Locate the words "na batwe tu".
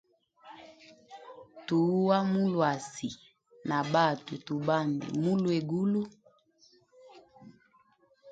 3.69-4.55